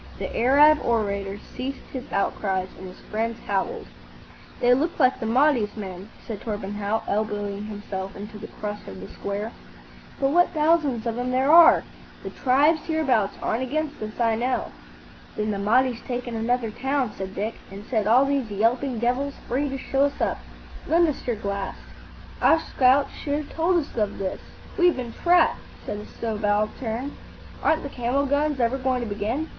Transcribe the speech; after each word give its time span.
The 0.17 0.35
Arab 0.35 0.79
orator 0.83 1.37
ceased 1.55 1.85
his 1.93 2.11
outcries, 2.11 2.69
and 2.79 2.87
his 2.87 2.99
friends 3.11 3.37
howled. 3.45 3.85
"They 4.59 4.73
look 4.73 4.99
like 4.99 5.19
the 5.19 5.27
Mahdi's 5.27 5.77
men," 5.77 6.09
said 6.25 6.41
Torpenhow, 6.41 7.03
elbowing 7.07 7.65
himself 7.65 8.15
into 8.15 8.39
the 8.39 8.47
crush 8.47 8.87
of 8.87 8.99
the 8.99 9.07
square; 9.09 9.51
"but 10.19 10.31
what 10.31 10.55
thousands 10.55 11.05
of 11.05 11.19
'em 11.19 11.29
there 11.29 11.51
are! 11.51 11.83
The 12.23 12.31
tribes 12.31 12.81
hereabout 12.87 13.29
aren't 13.43 13.61
against 13.61 14.01
us, 14.01 14.19
I 14.19 14.33
know." 14.33 14.71
"Then 15.35 15.51
the 15.51 15.59
Mahdi's 15.59 16.01
taken 16.01 16.33
another 16.35 16.71
town," 16.71 17.11
said 17.15 17.35
Dick, 17.35 17.53
"and 17.69 17.85
set 17.85 18.07
all 18.07 18.25
these 18.25 18.49
yelping 18.49 18.97
devils 18.97 19.35
free 19.47 19.69
to 19.69 19.77
show 19.77 20.05
us 20.05 20.19
up. 20.19 20.39
Lend 20.87 21.07
us 21.09 21.27
your 21.27 21.35
glass." 21.35 21.75
"Our 22.41 22.59
scouts 22.59 23.13
should 23.17 23.35
have 23.35 23.53
told 23.53 23.77
us 23.77 23.95
of 23.95 24.17
this. 24.17 24.41
We've 24.79 24.95
been 24.97 25.13
trapped," 25.13 25.59
said 25.85 25.97
a 25.99 26.07
subaltern. 26.07 27.11
"Aren't 27.61 27.83
the 27.83 27.89
camel 27.89 28.25
guns 28.25 28.59
ever 28.59 28.79
going 28.79 29.01
to 29.01 29.07
begin? 29.07 29.47